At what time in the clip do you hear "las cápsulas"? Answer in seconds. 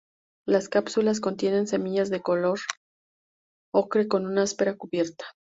0.47-1.19